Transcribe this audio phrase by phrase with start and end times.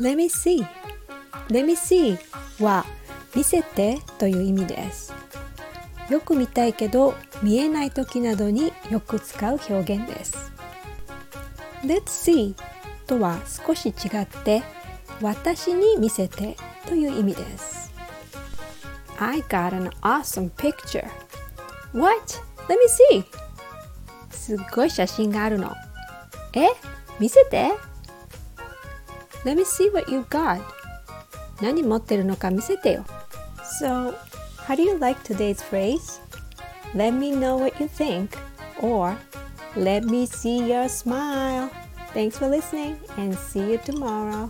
[0.00, 0.66] Let me see.
[1.48, 2.18] Let me see
[2.62, 2.84] は
[3.34, 5.12] 見せてという意味です。
[6.10, 10.52] よく見たいけど見えない時などによく使う表現です。
[11.82, 12.54] Let's see
[13.06, 14.62] とは少し違って
[15.20, 17.92] 私に見せてという意味です。
[19.18, 21.06] I got an awesome picture.
[21.92, 22.40] What?
[22.68, 22.76] Let
[23.10, 23.24] me see.
[24.30, 25.72] すっごい写真があるの。
[26.54, 26.68] え？
[27.20, 27.72] 見せて？
[29.45, 30.61] Let me see what you got
[31.61, 33.05] 何持ってるのか見せてよ
[33.79, 34.13] So,
[34.67, 36.19] how do you like today's phrase?
[36.95, 38.37] Let me know what you think
[38.81, 39.15] or
[39.75, 41.69] Let me see your smile.
[42.13, 44.49] Thanks for listening and see you tomorrow.